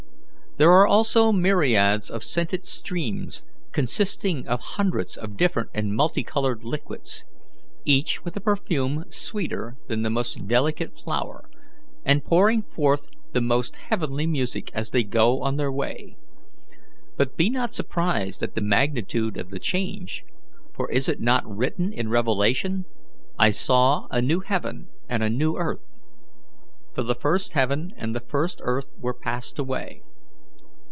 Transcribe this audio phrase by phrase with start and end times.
[0.57, 6.65] There are also myriads of scented streams, consisting of hundreds of different and multi coloured
[6.65, 7.23] liquids,
[7.85, 11.49] each with a perfume sweeter than the most delicate flower,
[12.03, 16.17] and pouring forth the most heavenly music as they go on their way.
[17.15, 20.25] But be not surprised at the magnitude of the change,
[20.73, 22.83] for is it not written in Revelation,
[23.39, 25.97] 'I saw a new heaven and a new earth;
[26.93, 30.03] for the first heaven and the first earth were passed away'?